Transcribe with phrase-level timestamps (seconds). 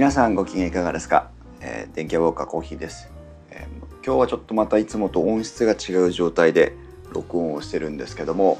[0.00, 1.30] 皆さんご機嫌いかがですか、
[1.60, 3.12] えー、電気ウォーカーコーヒーです、
[3.50, 6.74] えー、今日はちょっとまたいつもと音質が違う状態で
[7.12, 8.56] 録音をしてるんですけども、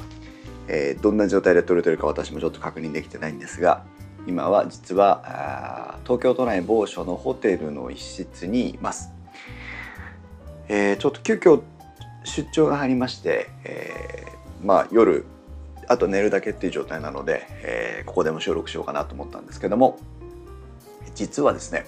[0.68, 3.86] えー、どんな状態で撮れてるか私もちょっと確認できてないんですが
[4.26, 9.10] 今は実は東京都内某所のホテルの一室にいます、
[10.68, 11.62] えー、ちょっと急遽
[12.24, 15.24] 出張が入りまして、えー、まあ夜
[15.88, 19.98] あと寝るだけっていう状態なので、えー、ここでも収録しようかなと思ったんですけども
[21.14, 21.86] 実はですね、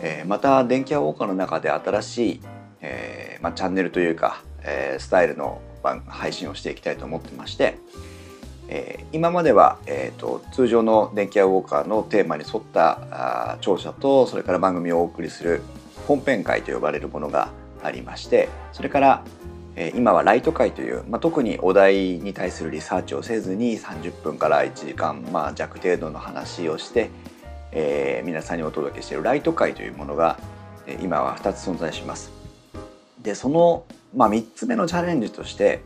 [0.00, 2.40] えー、また電気屋ウォーカーの中で新しい、
[2.80, 5.60] えーまあ、チャンネルというか、え、スタイルの
[6.06, 7.78] 配信をしていきたいと思ってまして、
[8.68, 15.62] えー、今までは、えーと、通常の電気屋ウォーカーのテーマに沿ったあ聴者とそれから番組をお送りする
[16.06, 17.50] 本編会と呼ばれるものが
[17.82, 19.24] ありましてそれから、
[19.76, 27.10] え、今はライト会という、まあ、特にお題に対するリサーチをせずに30分から1時間、まあ、弱程度の話をして、
[27.78, 30.38] えー、皆さんにお届けしているライト会というものが
[31.02, 32.32] 今は2つ存在します。
[33.22, 35.82] でその、まあ、3つ目のチャレンジとして、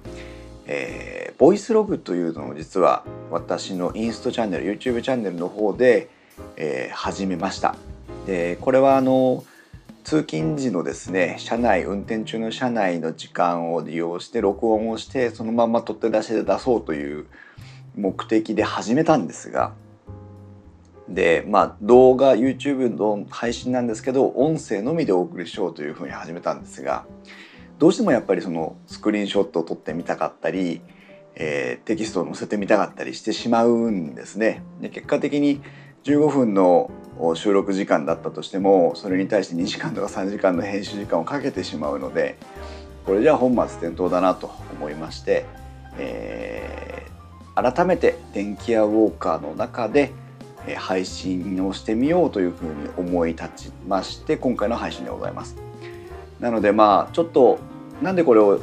[0.66, 6.10] えー、ボイスログというのを実は私のインストチャンネル YouTube チャンネルの方で、
[6.56, 7.74] えー、始めました。
[8.25, 9.44] でこれはあの
[10.04, 17.27] 通勤時のですね車内運転中の車内の時間を利用して録音をしてそのまま取って出しで出そうという
[17.97, 19.72] 目的で始めたんですが
[21.11, 27.05] でまあ動画 YouTube の配信なんですけど音声のみでお送りしようというふうに始めたんですが
[27.78, 30.83] どうしてもやっぱりそのスクリーンショットを撮ってみたかったり、
[31.34, 34.62] えー、テキストを載せてみたかったりしてしまうんですね。
[34.81, 35.62] で結果的に
[36.05, 36.91] 15分の
[37.34, 42.38] 収録時間だったとしてもそれに対して2時間とか3時間の編集時間をかけてしまうので
[43.05, 45.44] これじゃ本末転倒だなと思いまして、
[45.99, 50.12] えー、改めて電気屋ウォーカーの中で
[50.76, 55.56] 配信をしてみようというふうに思い立ちまして今回の配信でございます。
[56.38, 57.59] なのでまあちょっと
[58.03, 58.60] なんでこれを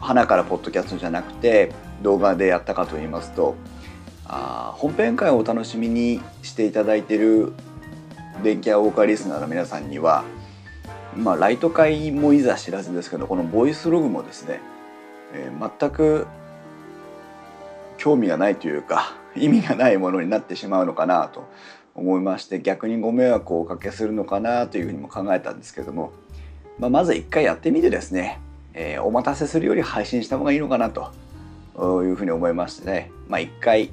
[0.00, 3.54] 花からポッドキャストじゃなくて動画でやったかと言いますと
[4.26, 7.52] あ本編会をお楽しみにしていただいている
[8.42, 10.24] 電気屋ウォーカーリスナーの皆さんには
[11.16, 14.60] まあライト会もいざ知らずですけどこのボイスログもですね、
[15.32, 16.26] えー、全く
[17.96, 21.44] 興味がないというか意味がないものになってしまうのかなと
[21.94, 26.12] 思いまして逆にご迷惑をおかけするのかなというふうにも考えたんですけども、
[26.78, 28.40] まあ、まず一回やってみてですね、
[28.74, 31.12] えー、お待たせするより配信した方がいいのかなと
[32.04, 33.90] いうふうに思いましてね、まあ、一回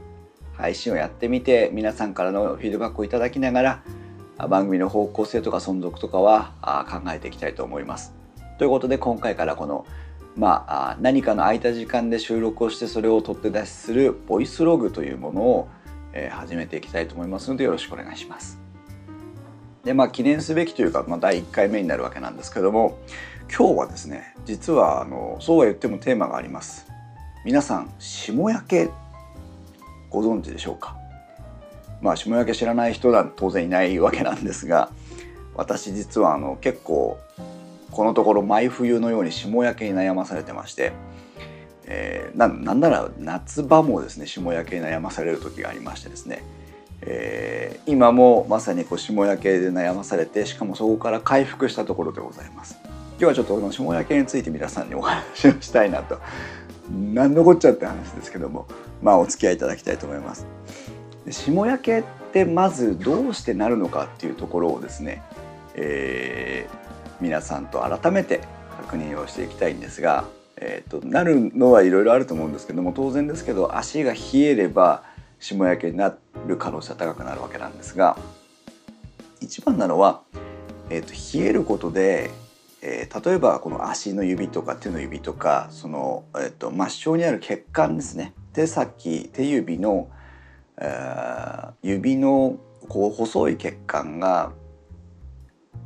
[0.54, 3.84] 配信をやってみて皆さんからのフィードバックをいただきながら
[4.50, 6.54] 番組の方向性とか存続とかは
[6.90, 8.14] 考えていきたいと思います。
[8.58, 9.86] ということで今回からこの
[10.36, 15.68] まあ、何かの空いた時間で収録をしてそれを取って出しするボイスログというものを、
[16.14, 18.60] え、始めていきたいと思いますのでよろしくお願いします。
[19.84, 22.98] でまあ記念すべきというか、まあ、第1回目になるわけなんですけども
[23.50, 26.88] 今日はですね実はあのそうは言ってもテーマがあります。
[27.44, 28.90] 皆さん霜焼け
[30.10, 30.96] ご存知でしょうか？
[32.02, 34.90] まあ霜焼け知らない人は当然いないわけなんですが
[35.56, 37.20] 私実はあの結構
[37.94, 40.94] このところ毎冬のように霜焼けに悩まされてまして、
[41.86, 46.44] えー、ななんなら夏場もですね霜焼けに悩まされる時がありましてですね、
[47.02, 52.78] えー、今もまさにこう霜焼けで悩まされてしかもそこから回復したところでございます。
[53.20, 56.20] 今日はちょっとこの霜焼けについて皆さんにお話をしたいなと
[56.92, 58.68] 何のこっちゃって話ですけども
[59.02, 60.48] まあお付き合いいただきたいと思います。
[61.30, 62.04] 霜焼けっ
[62.34, 65.22] てまずどうしてなるのかっていうところをですね、
[65.76, 66.83] えー、
[67.24, 68.42] 皆さんと改めて
[68.82, 70.26] 確認をしていきたいんですが、
[70.58, 75.06] えーと、なるのはいろいろあると思うんですけども当然ですけど足が冷えれば
[75.40, 78.18] 霜焼けになる可能性は高くなるわけなんですが
[79.40, 80.24] 一番なのは、
[80.90, 82.30] えーと、冷えることで、
[82.82, 88.34] えー、例えばこの足の指とか手の指とかその、えーと、と末梢にある血管ですね。
[88.52, 90.10] 手先手指の、
[90.78, 92.58] えー、指の
[92.90, 94.52] こう細い血管が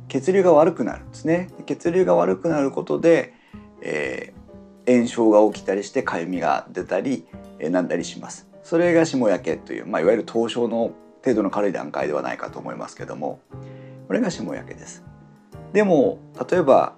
[0.08, 1.48] 血流が悪くなるんですね。
[1.66, 3.34] 血流が悪くなることで、
[3.80, 7.26] えー、炎症が起きたりしてかゆみが出たり、
[7.58, 8.48] えー、なんだりします。
[8.62, 10.92] それが霜焼けという、まあ、いわゆる凍傷の
[11.24, 13.40] 程度の軽い段階ではないかと思いますけども
[14.06, 15.04] これが霜焼けです。
[15.72, 16.18] でも
[16.50, 16.94] 例えば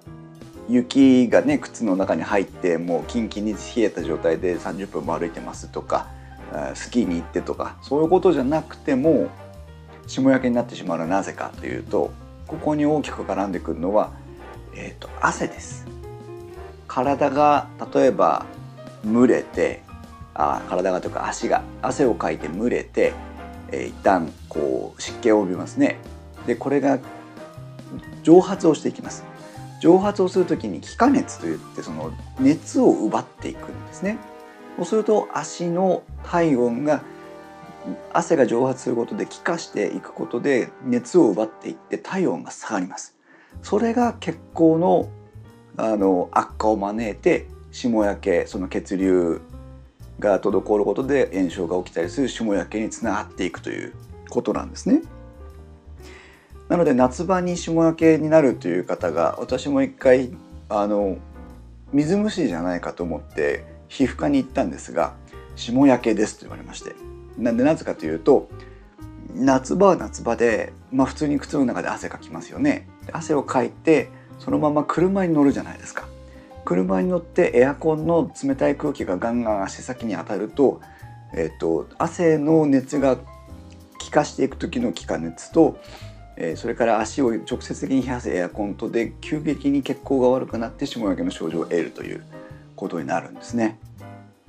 [0.69, 6.07] 雪がね靴の中に入ってもうキンキンに冷えた状態で30分も歩いてますとか
[6.75, 9.29] スキーに行ってとかそういうことじゃなくても
[10.07, 12.13] 霜焼けになってしまうのはなぜかというと
[12.51, 14.11] ここに大きく絡んでくるのは、
[14.75, 15.87] えーと、汗です。
[16.89, 18.45] 体が例えば
[19.05, 19.83] 蒸れて
[20.35, 23.13] あ体がというか足が汗をかいて蒸れて、
[23.71, 25.99] えー、一旦こう湿気を帯びますね。
[26.49, 26.99] でこれが
[28.25, 29.23] 蒸発をしていきます。
[29.81, 34.19] 蒸発をする時に気化熱といってその熱を奪っていくんですね。
[34.77, 37.03] そうすると足の体温が
[38.13, 43.17] 汗が蒸発することで気化していくことで熱を奪っていって体温が下がります
[43.63, 45.09] それが血行の
[45.77, 49.41] あの悪化を招いて霜焼けその血流
[50.19, 53.95] が滞ることで炎症が起きたりする霜焼けにつながっていくという
[54.29, 55.03] ことなんですね。
[56.69, 60.31] なので夏場に霜焼けになるという方が私も一回
[60.69, 61.17] あの
[61.93, 65.15] 水虫じゃないかと思って皮膚科に行ったんですが
[65.57, 66.95] 霜焼けですと言われまして
[67.39, 68.49] なんでなぜかというと
[69.35, 76.09] 夏場は夏場で、まあ、普通に靴の中で汗かきますよね汗をかいてそのまま車に乗るじゃないですか
[76.65, 80.81] 車に乗ってエアコンの冷たい空気がガンガン足先に当たると,、
[81.35, 83.19] えーと、汗の熱が
[83.99, 85.79] 気化していく時の気化熱と、
[86.37, 92.25] えー、それから足を直接的に冷やすエアコンとで急激に血行が悪くなって霜焼けの症状を得るという
[92.77, 93.79] ことになるんですね。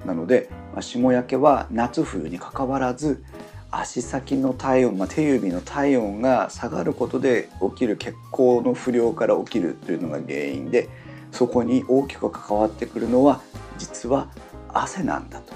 [0.06, 3.24] なので、まあ、霜焼けは夏冬にかかわらず
[3.72, 10.90] 足先の体温、まあ、手指の体温が下がることで起きる血行の不良から起きるというのが原因で
[11.32, 13.42] そこに大きく関わってくるのは
[13.78, 14.30] 実は
[14.74, 15.54] 汗なんだと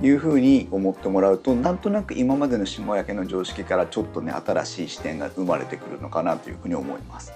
[0.00, 7.32] いうふうに思ってもらうとなんとなく今までの霜焼けの常識からちょっとね新しい視点が生まれてくるのかなというふうに思います。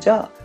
[0.00, 0.39] じゃあ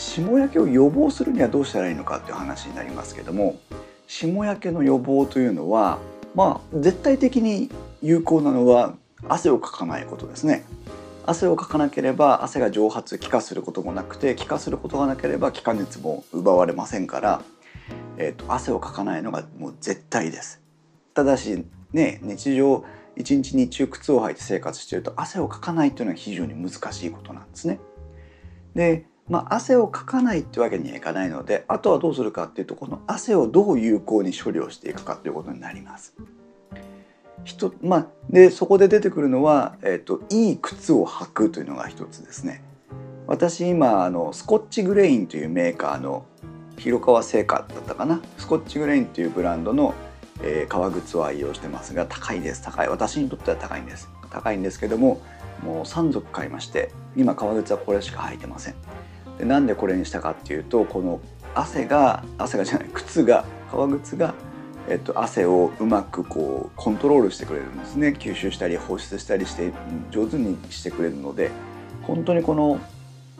[0.00, 3.60] 霜焼けを予防するにはどうしたらいいのかっていう話になりますけども
[4.06, 5.98] 霜焼けの予防というのは
[6.34, 7.70] まあ絶対的に
[8.00, 8.94] 有効なのは
[9.28, 10.64] 汗をかかないことですね。
[11.26, 17.42] 汗をかかなければ汗が蒸発気化することもなくて気化することがなければ気化熱も奪われませんから、
[18.16, 20.62] えーと、汗をかかないのがもう絶対です。
[21.12, 22.84] ただしね日常
[23.16, 27.78] 一日日中靴を履いて生活していると汗をかかないというのは非常に難しいことなんですね。
[28.74, 36.14] でまあ、汗をかかないってわけにはいかないのであとはどうするかっていうとこの汗をどう有効に処理をしていくかということになります。
[37.44, 42.62] 人まあ、でそこで出てくるのは、えーと、いい靴を履くというのが一つですね。
[43.26, 46.26] 私今あのスコッチグレインというメーカーの
[46.76, 48.20] 広川製菓だったかな？
[48.36, 49.94] スコッチグレインというブランドの、
[50.42, 52.62] えー、革靴を愛用してますが高いです。
[52.62, 52.88] 高い。
[52.88, 54.10] 私にとっては高いんです。
[54.30, 55.22] 高いんですけども
[55.62, 58.74] もう3足買いまして今革靴はこれしか履いてません。
[59.40, 61.20] でなんでこれにしたかっていうとこの
[61.54, 64.34] 汗が汗がじゃない靴が革靴が
[64.88, 68.08] えっと、汗をうまくこうコントロールしてくれるんですね。
[68.18, 69.72] 吸収したり放出したりして
[70.10, 71.52] 上手にしてくれるので
[72.02, 72.80] 本当にこの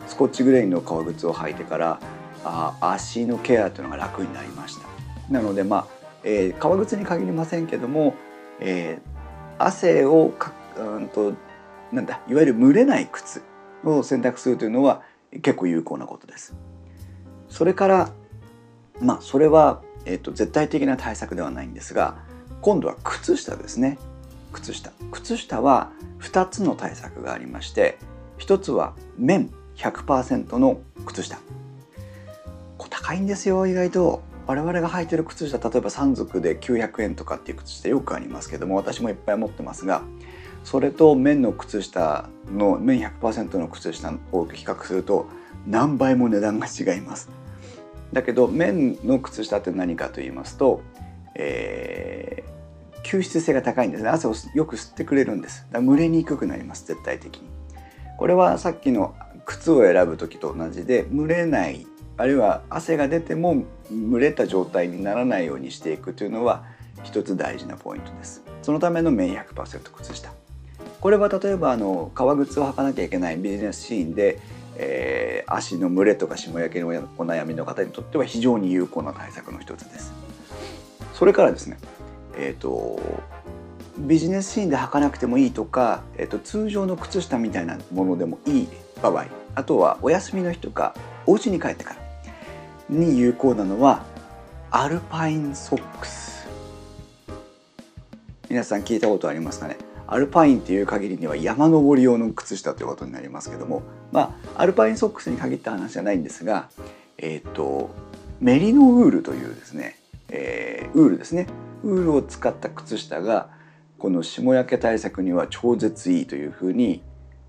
[0.07, 1.99] スコッチグレインの革靴を履いてから
[2.45, 4.83] あ足のケアというのが楽になりました。
[5.29, 5.87] なのでまあ、
[6.23, 8.15] えー、革靴に限りませんけども、
[8.61, 11.33] えー、汗をかうんと
[11.91, 13.41] なんだいわゆる蒸れない靴
[13.83, 15.01] を選択するというのは
[15.41, 16.55] 結構有効なことです。
[17.49, 18.09] それから
[18.99, 22.17] まあそれはえーと、絶対的な対策ではないんですが
[22.61, 23.97] 今度は靴下ですね。
[24.53, 24.91] 靴下。
[25.11, 27.97] 靴下は2つの対策がありまして
[28.39, 31.39] 1つは綿100%の靴下。
[32.77, 34.21] こ高いんですよ意外と。
[34.47, 40.01] 我々が履いてる靴下例えば3足で900円とかっていう靴下よくありますけども私もいっぱい持ってますが
[40.63, 45.27] それと綿の靴下の綿100%の靴下を比較すると
[45.67, 47.29] 何倍も値段が違います。
[48.13, 50.81] だけど綿の靴下って何かと言いますと、
[51.35, 54.09] えー、吸湿性が高いんですね。
[54.09, 55.67] 汗をよく吸ってくれるんです。
[55.71, 57.49] だ蒸れにくくなります絶対的に。
[58.17, 59.15] これはさっきの
[59.45, 61.87] 靴を選ぶ時と同じで蒸れない
[62.17, 66.63] あるいは汗が出ても蒸れた状態にならないようにしていくというのは
[67.03, 68.43] 一つ大事なポイントです。
[68.61, 70.40] そのための綿100%靴下。
[71.01, 74.39] これは例えばあの革靴を履かなきゃいけないビジネスシーンで
[74.77, 76.91] えー、足の蒸れとか霜焼けのお
[77.23, 80.13] 悩みの方にとっては非常に有効な対策の一つです。
[81.13, 81.77] それからですね、
[82.35, 82.99] えーと、
[83.97, 88.67] ビジネスシーンで履かなくてもいいとか、えーと、通常の靴下みたいなものでもいい
[89.03, 90.95] 場合あとはお休みの日とか
[91.27, 91.97] お家に帰ってから
[92.89, 94.03] に有効なのは
[94.71, 96.47] アルパインソックス
[98.49, 99.90] 皆さん聞いたことありますかね？
[100.11, 106.69] アルパインっていう限りには山登り用の靴下ということになりますけどもまあアルパインソックスに限った話じゃないんですが
[107.17, 107.89] えっ、ー、と
[108.41, 109.95] メリノウールというですね、
[110.27, 111.47] えー、ウールですね。
[111.83, 113.49] ウールを使った靴下が
[113.99, 117.03] この霜焼け対策には超絶いいというふうに、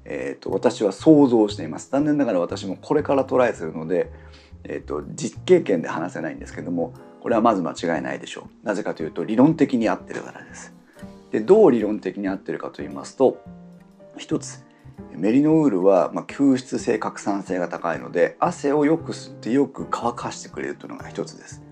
[0.05, 1.91] えーと、私は想像しています。
[1.91, 4.13] 残念ながら私もこれからトライするので、
[4.65, 6.93] えーと実経験で話せないんですけども
[7.23, 8.67] これはまず間違いないでしょう。
[8.67, 10.75] なぜかというと理論的に合ってるからです。
[11.33, 13.43] でどう理論的に合ってるかと言いますと
[14.19, 14.65] 一つ
[15.15, 21.63] メリノウールはま吸湿性拡散性が高いので汗をよく吸ってよく乾かしてくれるというのが一つです。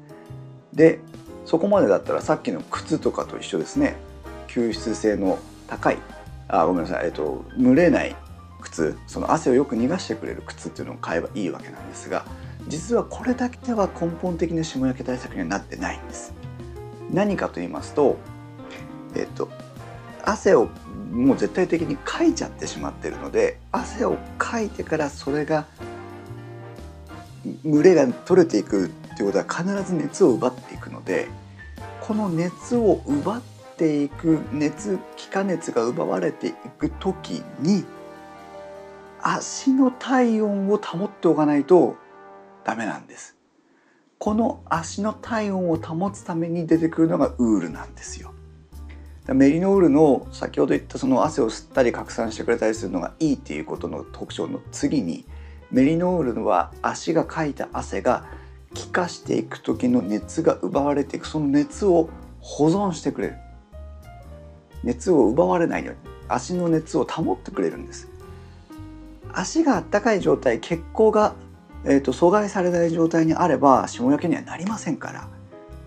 [0.73, 1.00] で
[1.45, 3.97] そこまでだったらさっきの靴とかと一緒ですね
[4.49, 5.99] 吸湿性の高い
[6.49, 8.14] あごめんなさい、えっと、蒸れない
[8.61, 12.25] 靴その汗をよく逃がしてくれる靴っていうのを買えばいいわけなんですが
[12.69, 16.35] 実はこれだけでは根本的な霜焼け対策にはなってないんです。
[17.12, 18.17] 何かと言いますと、
[19.17, 19.49] えっと、
[20.25, 20.69] 汗を
[21.11, 25.67] もう絶対的にかいちゃってしまってるので汗をかいてからそれが
[27.64, 31.29] 蒸れが取れていくっていうことは必ず熱を奪っていくので
[32.00, 33.43] この熱を奪っ
[33.76, 37.85] ていく熱気化熱が奪われていく時に
[39.23, 41.97] 足の体温を保っておかないと
[42.64, 43.37] ダメなんです。
[44.19, 48.35] この足の体温を保つために出てくるのがウールなんですよ。
[49.29, 55.25] メリノールの先ほど言ったその汗を吸ったり拡散してくれたりするのがいいっていうことの特徴の次に
[55.71, 58.27] メリノールは足がかいた汗が
[58.75, 62.09] 気化していく時の熱が奪われていくその熱を
[62.41, 63.37] 保存してくれる。
[64.83, 68.09] 熱を奪われないように足の熱を保ってくれるんです。
[69.33, 71.35] 足があったかい状態血行が、
[71.85, 75.29] えーと、阻害されない状態にあれば霜焼けにはなりませんから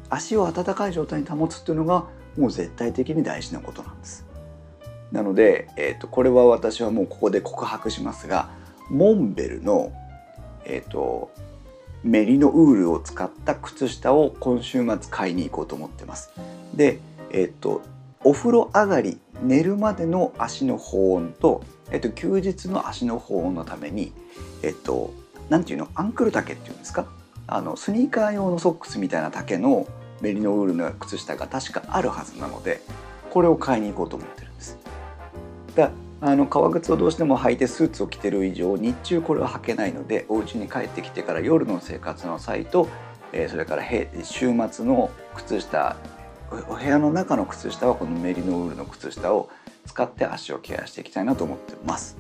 [0.10, 2.06] 足を温かい状態に保つっていうのが
[2.38, 4.26] もう絶対的に大事なことなんです。
[5.12, 8.50] なので、えーと、これは私はもうここで告白しますが
[8.90, 9.94] モンベルの、
[10.66, 11.32] えーと、
[12.04, 16.32] メリノウールを使った靴下を今週末買いに行こうと思ってます。
[16.74, 17.00] で、
[17.32, 17.82] えっ、ー、と
[18.24, 24.14] お風呂上がり寝るまでの足の保温と、えっ、ー、と休日の足の保温のために
[24.64, 25.14] えっ、ー、と
[25.50, 27.06] なんていうのアンクル丈っていうんですか？
[27.46, 29.86] あのスニーカー用のソックスみたいな丈の
[30.22, 32.82] メリノウールの靴下が確かあるはずなので
[33.30, 34.78] これを買いに行こうと思ってるんです。
[35.76, 35.92] だ
[36.22, 42.88] あの革靴をどうしても履いてスーツを着てる以上日中これは履けないのでお家に帰ってきてから夜の生活の際と、
[43.34, 43.84] え、それから
[44.24, 45.98] 週末の靴下
[46.70, 49.50] お部屋の中の靴下はこのメリノウールの靴下を
[49.86, 52.16] 使って足をケアしていきたいなと思ってます。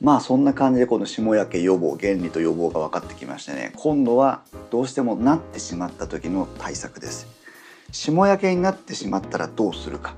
[0.00, 7.26] まあそんな感じでこの霜焼け予防原理と予防が分かってきましてね今度はどうしてもなってしまった時の対策です。
[7.92, 10.14] 霜焼けになってしまったらどうするか。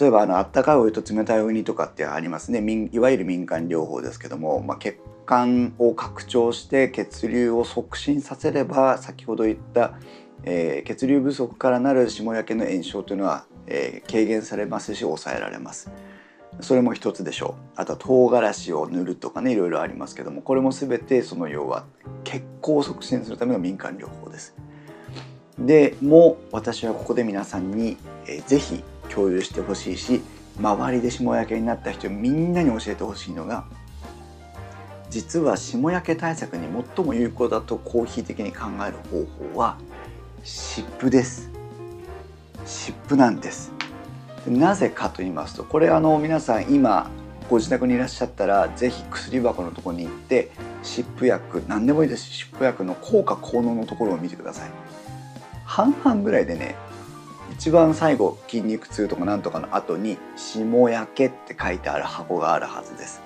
[0.00, 2.88] 例えばあの温かいお湯と冷たいお湯にとかってありますね。
[2.92, 9.94] いわゆる民間療法ですけども、まあ、血管を拡張して血流を促進させれば先ほど言った、
[10.44, 15.90] えー、血流不足からなる霜焼けの炎症というのは、えー、軽減されますし抑えられます。
[16.62, 17.62] それも一つでしょう。
[17.76, 21.84] あとは唐辛子を塗るとかねいろいろありますけどもこれも全てその要は
[22.24, 24.54] 血行を促進するための民間療法です。
[25.58, 30.22] でも私はここで皆さんに、えー、ぜひ共有してほしいし
[30.58, 33.64] 周りで霜焼けになった人みんなに教えてほしいのが
[35.10, 36.66] 実は霜焼け対策に
[36.96, 39.76] 最も有効だとコーヒー的に考える方法は
[40.42, 41.50] 湿布です。
[42.64, 43.72] 湿布なんです。
[44.46, 47.10] なぜかと言いますとこれあの皆さん今
[47.48, 50.50] ご自宅にいらっしゃったら是非薬箱のとこに行って
[50.82, 52.24] 湿布薬何でもいいです。
[52.24, 54.70] 湿布薬の効果効能のところを見てください。
[55.64, 56.76] 半々ぐらいでね
[57.52, 63.20] 一番最後筋肉痛とかなんとかの後に「霜焼け」って書いてある箱があるはずです。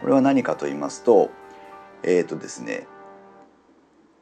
[0.00, 1.30] これは何かと言いますと
[2.02, 2.86] えっ、ー、とですね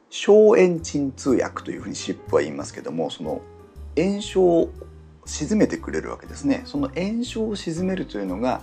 [0.09, 3.41] 消炎鎮痛薬というふうに湿布は言いますけどもその
[3.97, 4.69] 炎症
[5.27, 8.61] 沈めてくれるわけですねその炎症を鎮めるというのが、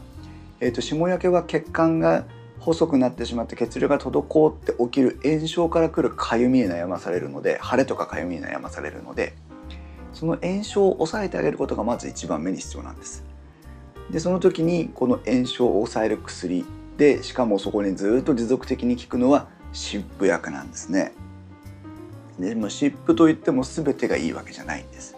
[0.61, 2.25] えーと、霜焼けは血管が
[2.59, 9.35] 細くなってしまって血流が滞って起きる炎症からくるかゆみに悩まされるので腫れとかかゆみに悩まされるので
[10.15, 13.25] その炎症を抑えてあげることがまず一番目に必要なんです。
[14.11, 16.65] でその時にこの炎症を抑える薬
[16.97, 21.13] でしかもそこにずっと持続的に効くのは湿布薬なんですね。
[22.39, 25.17] でも湿布といっても全てがいいわけじゃないんです。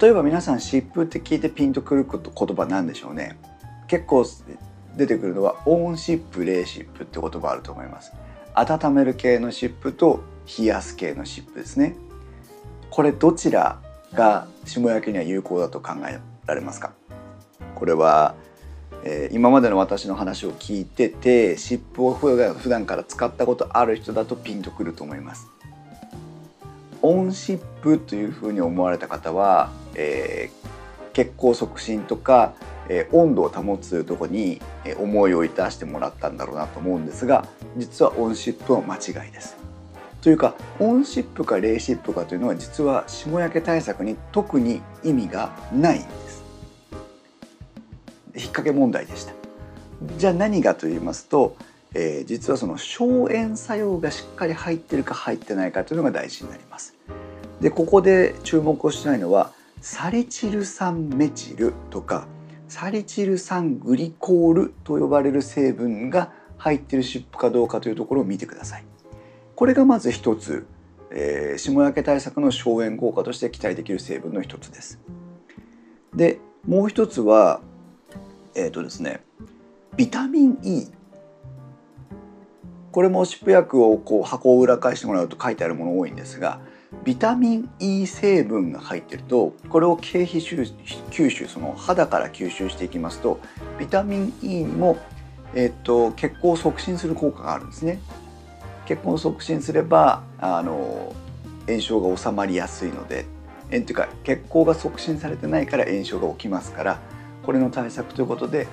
[0.00, 3.38] 例えば皆さん湿布って聞いてピンとくる言葉なんでしょうね。
[3.88, 4.24] 結構
[4.96, 8.12] 出てくるのは温湿布冷湿布って言葉あると思います。
[8.54, 10.22] 温める系の湿布と
[10.58, 11.94] 冷やす系の湿布ですね。
[12.90, 13.80] これどちら
[14.14, 16.92] が霜焼けには有効だと考えられますか？
[17.74, 18.34] これは、
[19.04, 25.46] えー、今までの私の話を聞いてて湿布を普段から使ったことある人だとピンとくると思います。
[27.02, 32.54] 温湿布というふうに思われた方はえー、血行促進とか、
[32.88, 34.60] えー、温度を保つとこに
[34.98, 39.56] 思いを致してもらったんだろうなと思うんですが実はオンシップは間違いです。
[40.20, 46.42] というかオンシップかレイシップかというのは実は霜焼け対策に特に意味がないんです。
[48.34, 49.34] 引っ掛け問題でした
[50.16, 51.56] じゃあ何がと言いますと、
[51.92, 56.91] えー、実はその消炎作用がしっかり入ってるか入ってないかというのが大事になります
[57.62, 62.26] でここで注目をしたいのはサリチル酸メチルとか
[62.66, 68.84] サリチル酸グリコールと呼ばれる成分が入ってる湿布かどうかというところを見てください。
[69.54, 70.66] これがまず一つ、
[71.10, 75.00] えー、霜焼け対策の消炎効果として期待できる成分の一つです。
[76.14, 77.60] でもう一つは
[78.56, 79.20] えっ、ー、とですね
[79.96, 80.88] ビタミン E
[82.90, 86.60] これも湿布薬をこう箱を裏返してもらうと書いてあるもの多いんですが
[87.04, 93.40] ビタミン E 成分が入ってるとこれを経皮吸収その肌から吸収していきますと
[93.78, 94.98] ビタミン E にも、
[95.54, 98.00] えーと、血行を促進する効果があるんですね。
[98.86, 101.14] 血行を促進すればあの
[101.66, 103.26] 炎症が収まりやすいので
[103.70, 107.00] えっていうか血行が促進されてないから炎症が起きますから
[107.42, 108.68] これの対策ということで、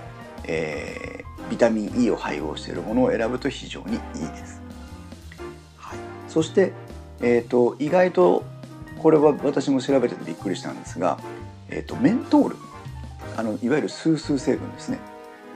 [0.45, 4.61] えー、ビタミン E を配合しているものを選ぶと非常にいいです。
[5.77, 6.73] はい、そして
[7.21, 8.43] えーと、意外と
[8.99, 11.19] これは私も調べててびっくりしたんですが、
[11.69, 12.55] えーと、メントール
[13.37, 14.99] あのいわゆるスースー成分ですね。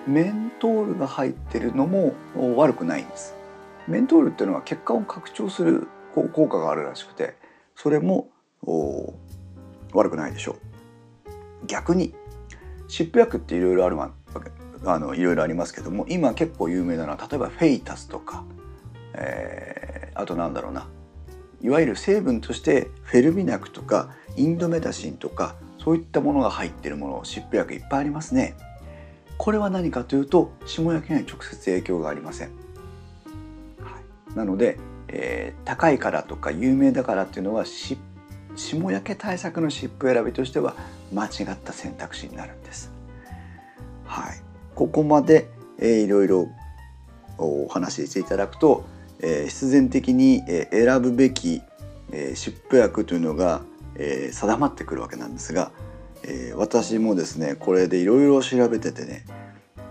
[0.07, 2.13] メントールが入ってるのも
[2.55, 3.33] 悪くないんです。
[3.87, 7.35] メントールっていうのは血管を拡張する効果があるらしくて
[7.75, 8.29] それも
[9.93, 11.67] 悪くないでしょう。
[11.67, 12.13] 逆に
[12.87, 14.11] 湿布薬っていろいろあるわ
[14.85, 18.43] あのいろいろありますけども今結構有名なのは例えばフェイタスとか、
[19.13, 20.87] えー、あとなんだろうな。
[21.63, 28.55] いわゆる成分としてフェルミナクとかインドメタシンとかそういったものが入っているもの湿布薬いっぱいありますね。
[29.37, 32.49] これは何かというと霜焼けに直接影響がありません、
[33.79, 33.99] は
[34.31, 40.75] い、なので、えー、高いからとか有名だからっていうのは霜焼け対策の湿布選びとしては
[41.11, 42.91] 間違った選択肢になるんです。
[44.05, 44.41] はい。
[44.75, 45.49] ここまで、
[45.79, 46.47] えー、いろいろ
[47.37, 48.85] お話ししていただくと
[49.23, 51.61] えー、必然的に、え、選ぶべき、
[52.11, 53.61] えー、湿布薬というのが、
[53.95, 55.71] えー、定まってくるわけなんですが、
[56.23, 59.25] えー、私もですねこれでいろいろ調べててね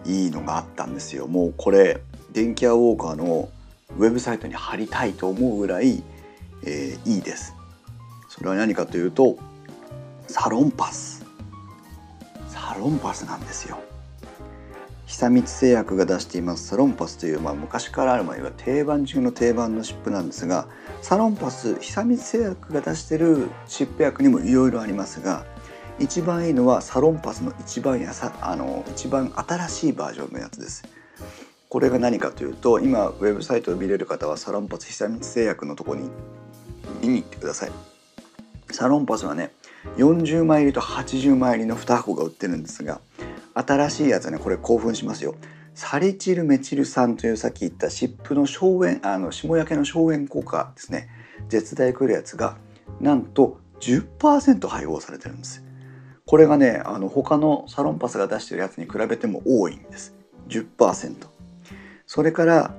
[0.05, 1.27] いいのがあったんですよ。
[1.27, 2.01] もうこれ
[2.33, 3.49] 電気屋ウォーカーの
[3.99, 6.03] ウェブサイトに貼りたいと思うぐらい、
[6.65, 7.55] えー、いいです。
[8.29, 9.37] それは何かというと
[10.27, 11.25] サロンパス。
[12.49, 13.79] サロンパスなんですよ。
[15.13, 20.67] 久光製薬が出していますサロンパスという、まあ、昔からある、まあ、定番中の定番の湿布なんですが
[21.03, 25.45] サロンパス久光製薬が出してる湿布薬にもいろいろありますが
[25.99, 30.83] 一番いいのはサロンパスの一番やさあの一番新しいバージョンのやつです。
[31.69, 36.09] これが何かというと今ウェブサイトを見れる方はサロンパス久光製薬のとこに
[37.03, 37.73] 見に行ってください。
[38.71, 39.53] サロンパスはね
[39.99, 43.01] 40枚入りと80枚入りの2箱が売ってるんですが
[43.55, 45.35] 新しいやつねこれ興奮しますよ。
[45.75, 51.09] サリチルメチル酸というさっき言った湿布の消炎あの霜焼けの消炎効果ですね。
[51.49, 52.57] 絶大くるやつが
[53.01, 55.65] なんと10%配合されてるんです。
[56.27, 60.15] これがねあの他のサロンパスが出してるやつに比べても多いんです。
[60.49, 61.27] 10%
[62.07, 62.75] それから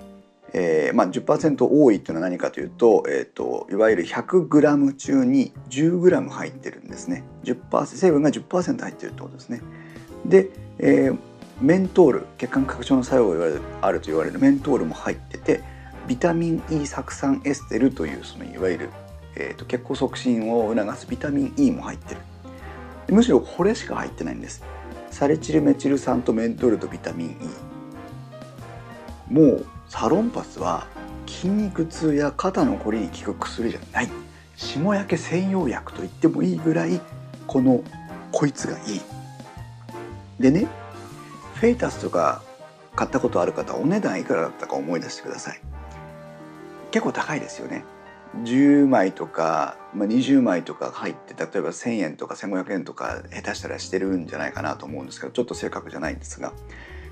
[0.54, 7.24] えーまあ10%多いっていうのは何かというと,、えーと、いわゆる 100g 中に 10g 入ってるんですね。
[7.44, 9.62] 10%成分が10%入ってるってことですね。
[10.26, 11.18] で、えー、
[11.62, 15.62] メントール血管拡張の作用があると言われるメントールも入ってて
[16.08, 18.90] ビタミン E 酢酸エステルというそのいわゆる、
[19.36, 22.22] えーと、血行促進を促すビタミン E も入ってる。
[23.10, 24.64] むしろこれしか入ってないんです。
[25.12, 27.38] サリチルメチル酸とメントールとビタミン
[29.30, 30.88] E もうサロンパスは
[31.28, 34.10] 筋肉痛や肩のこりに効く薬じゃない。
[34.56, 37.02] 霜焼け専用薬と言ってもいいぐらい
[37.48, 37.84] この
[38.32, 39.02] こいつがいい。
[40.44, 40.68] でね
[41.56, 42.44] フェイタスとか
[42.98, 45.62] 買ったことある方お値段いくらだったか思い出してください。
[46.92, 47.86] 結構高いですよね。
[48.44, 56.52] 10枚とか、まあ、20枚とか入って例えば1,000円とか1,500円とか下手したらしてるんじゃないかなと思うんですけどちょっと正確じゃないんですが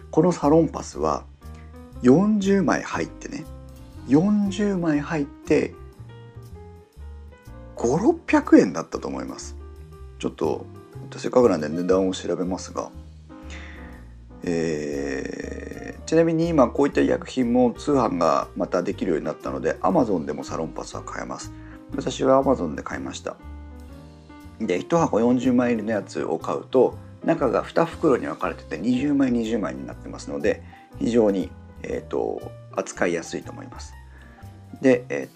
[0.10, 1.24] このサロンパスは
[2.02, 3.46] 40枚入ってね
[4.08, 5.74] 40枚入って
[7.78, 9.56] 5600円だったと思います。
[10.20, 10.66] ちょっと
[11.16, 12.92] せっかくなんで値段を調べますが。
[14.44, 21.52] えー、ちなみに今こういった医薬品も通販がまたできるようになったので Amazon でもサロンパスは買えます。
[21.96, 23.36] 私は Amazon で買いました。
[24.60, 30.64] で1箱40枚入りのやつを買うと中が2袋に分かれてて20枚20枚になってますので
[31.00, 31.50] 非常に、
[31.84, 32.42] えーと、
[32.76, 33.94] 扱いやすいと思います。
[34.82, 35.36] で、えっ、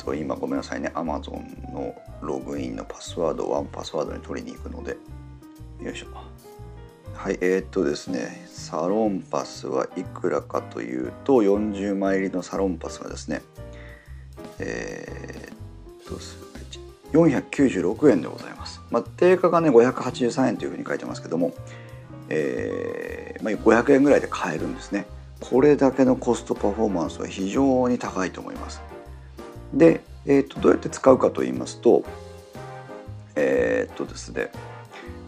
[0.00, 0.92] ー、と今ごめんなさいね。
[0.94, 4.96] Amazon のログインのパスワードをワンパスワードに取りに行くので。
[5.82, 6.33] よいしょ。
[7.14, 13.42] はいえー、っとですねサロンパスはいくらかというと40枚入りのサロンパスはですね
[14.58, 16.18] えー、っと
[17.12, 21.54] 496円でございます、まあ、定価がね583円というふうに書いてますけども、
[22.28, 25.06] えーまあ、500円ぐらいで買えるんですね。
[25.40, 28.80] これだけのコストパフォーマンスは非常に高いと思います。
[29.74, 32.04] で、えーと、どうやって使うかと言いますと
[33.36, 34.50] えっ、とですね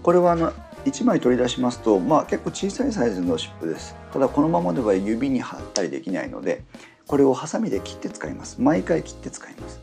[0.02, 0.52] これはあの
[0.86, 3.96] 1枚取り出しますと、まあ、結構小さいサイズの湿布です。
[4.12, 6.62] ただこのままでは指に貼ったりできないので
[7.08, 8.60] これをハサミで切って使います。
[8.60, 9.80] 毎回切って使います。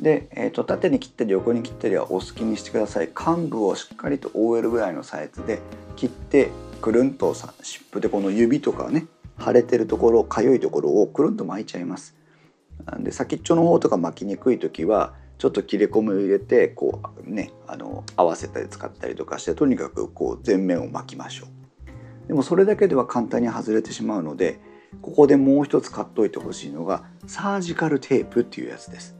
[0.00, 3.08] で、えーと、縦に切ったり横に切ったりはお好きにしてください。
[3.08, 5.60] 幹部をしっかりと覆えるぐらいのサイズで
[5.96, 9.06] 切ってくるんと湿布でこの指とかね
[9.44, 12.16] 腫れてるところかゆいところをくるんと巻いちゃいます。
[13.00, 22.28] で先っちょの方とか巻きにくい時はちょっと切れ込みを入れてこうねあの合わせたり使ったりとかしてとにかくこう全面を巻きましょう。
[22.28, 24.60] でもそれだけでは簡単に外れてしまうので
[25.00, 29.16] ここでもう一つ買っといてほしいのがサージカルテープっていうやつです。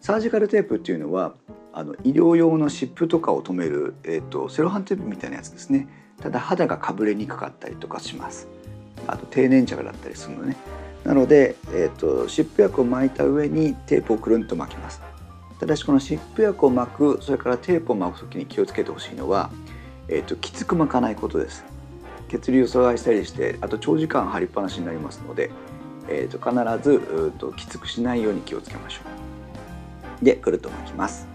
[0.00, 1.34] サージカルテープっていうのは
[1.72, 5.88] あの医療用の湿布とかを止める、えーと、セロハンテープみたいなやつですね。
[6.20, 8.48] ただ肌がかぶれにくかったりとかします。
[9.06, 10.56] あと低粘着だったりするのね。
[11.06, 15.00] なので、えーと、湿布薬を巻いた上にテープをくるんと巻きます。
[15.60, 19.50] ただしこの湿布薬を巻くそれからテープを巻く時に気をつけてほしいのは、
[20.08, 21.64] えーと、きつく巻かないことです。
[22.28, 25.52] 血流を阻害したりしてあと長時間貼りっぱなしになりますので、
[26.08, 29.02] えーと、必ずうときつくしないように気をつけましょ
[30.20, 30.24] う。
[30.24, 31.28] でくるっと巻きます。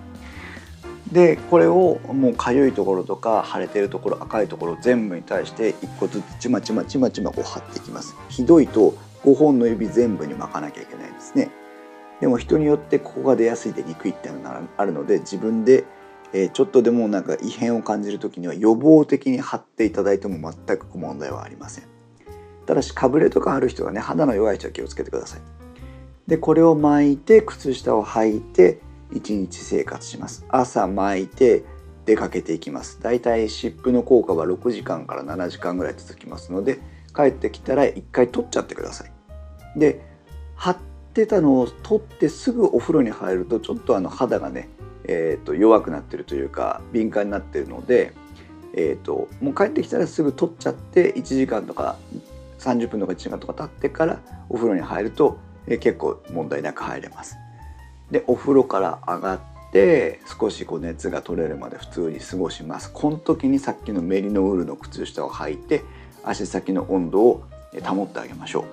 [1.13, 8.17] でこれをもうかゆいところとか腫れてるところ赤いところ全部に対して1個ずつちまちまちまちまこう貼っていきます。
[8.27, 11.51] ひどいと5本の指全部に巻かなきゃいけないですね。
[12.19, 15.85] でも人によってここが出やすい出にくいっていうのがあるので自分で
[16.53, 21.85] ちょっとでもなんか異変を感じる時には予防的に貼っていただいても全く問題はありません。
[22.65, 25.41] ただしかぶれとかある人がね肌の弱い人は気をつけてください。
[26.27, 28.79] でこれを巻いて靴下を履いて
[29.11, 30.45] 1日生活します。
[30.49, 31.63] 朝巻いて
[32.05, 33.01] 出かけていきます。
[33.01, 36.79] だいたい湿布の効果は6時間から7時間ぐらい続きますので
[37.15, 39.11] 帰ってきたら1回取っちゃってください
[39.79, 40.01] で
[40.55, 40.77] 貼っ
[41.13, 44.69] てたのを取ってすぐお風呂に入るとちょっとあの肌がね、
[45.05, 48.13] えー、と弱くなってるというか敏感になってるので、
[48.73, 51.97] えー、ともう帰ってきたらすぐ取っちゃって1時間とか
[52.59, 54.19] 30分とか1時間とか経ってから
[54.49, 57.37] お風呂に入ると、えー、結構問題なく入れます。
[58.11, 59.39] でお風呂から上がっ
[59.71, 65.83] て少しこう熱が取れるまで普通に過ごしますこの時にさっきのメリノウールの靴下を履いて
[66.23, 67.43] 足先の温度を
[67.83, 68.65] 保ってあげましょ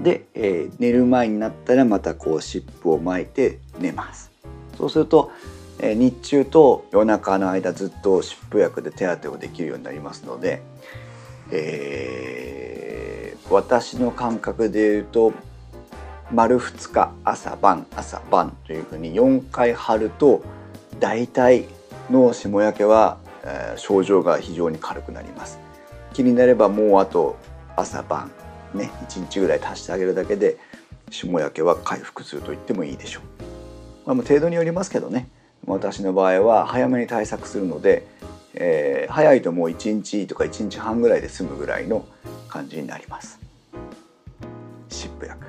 [0.00, 0.02] う。
[0.02, 4.30] で、えー、寝る前になったらまたこう湿布を巻いて寝ます。
[4.76, 5.30] そうすると、
[5.78, 10.62] えー、日中と夜中の間ずっと湿布薬で手当てをできるようになりますので、
[11.50, 15.32] えー、私の感覚で言うと
[16.32, 20.42] 丸2日朝晩朝晩というふうに4回貼ると
[20.98, 21.66] 大体
[22.10, 25.63] の霜焼けは、えー、症状が非常に軽くなります。
[26.14, 27.36] 気になればもうあと
[27.76, 28.30] 朝晩
[28.72, 30.56] ね1日ぐらい足してあげるだけで
[31.10, 33.20] 霜焼けは回復すると言ってもいいでしょ
[34.06, 35.28] う、まあ、程度によりますけどね。
[35.66, 38.06] 私の場合は早めに対策するので、
[38.54, 42.06] えー、早いともう1日とか1日半ぐらいで済むぐらいの
[42.48, 43.38] 感じになります。
[44.88, 45.46] 湿布薬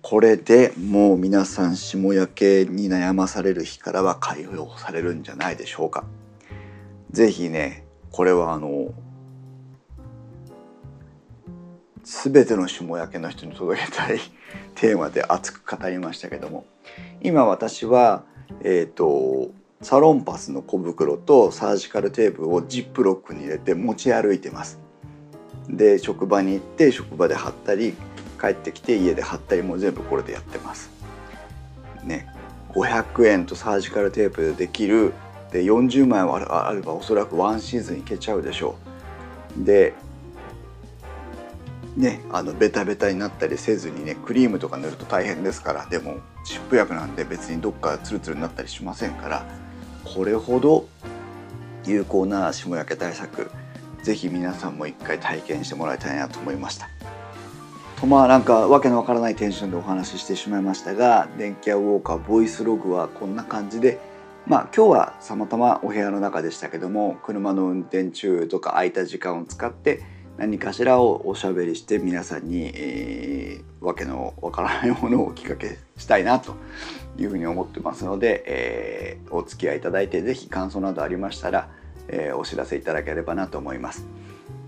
[0.00, 6.04] これでもう皆さん霜焼けに悩まされる日からは解放されるんじゃないでしょうか。
[7.10, 8.92] 是非ねこれはあの
[12.04, 14.18] 全ての霜焼けの人に届けたい
[14.74, 16.64] テーマで熱く語りましたけども
[17.20, 18.24] 今私は、
[18.62, 24.78] えーと、サロンパスの小袋とサージカルテープをジップロックに入れて持ち歩いてます。
[25.68, 27.94] で職場に行って職場で貼ったり
[28.40, 30.90] 帰ってきて家で貼ったりも全部これでやってます。
[32.04, 32.26] ね
[32.70, 35.12] 500円とサージカルテープでできる
[35.52, 38.76] で40枚あればおそらくワンシーズンいけちゃうでしょ
[39.60, 39.64] う。
[39.64, 39.94] で
[41.96, 49.46] ねあのベタベタになったりせずにねクリームとか塗ると大変ですからでも湿布薬なんで別にどっかツルツルになったりしませんから
[50.04, 50.86] これほど
[51.84, 53.50] 有効な霜焼け対策
[54.02, 56.88] 是非皆さんも一回体験してもらいたいなと思いました。
[58.02, 64.00] とまあなんかわけのわからないテンションでお話ししてしまいましたが電気屋ウォーカーボイスログはこんな感じで
[64.44, 70.02] まあ今日はたまたまお部屋の中でしたけども車の運転中とか空いた時間を使って
[70.38, 76.54] 何かしらをおしゃべりして皆さんに、えー、わけのわからないものをお聞かけしたいなと
[77.18, 81.68] いうふうに思ってますので、えー、お付き合いいただいて是非感想などありましたら、
[82.08, 84.06] えー、お知らせいただければなと思います。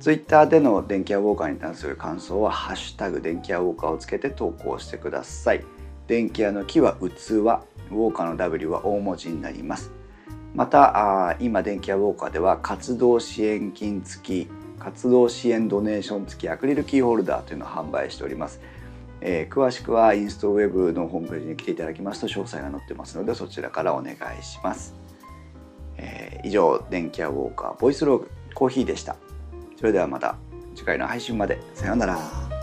[0.00, 5.64] ツイッターでの電気屋ウォーカーに関する感想は「ハッシュタグ電気屋ウォーカー」をつけて投稿してください。
[6.06, 9.90] 電気屋の木は器、ウォーカーの W は大文字になります。
[10.54, 14.50] また今電気屋ウォーカーでは活動支援金付き
[14.84, 18.60] 活動支援ドネーション付きアクリルキーホルダーというのを販売しております。
[19.22, 24.94] えー、詳しくはインストウェブのホームページに来ていただきますと詳細が載ってますのでそちらからお願いします。
[25.96, 29.16] えー、以上電気屋ウォーカーボイスログコーヒーでした。
[29.78, 30.36] それではまた
[30.74, 32.53] 次回の配信までさようなら。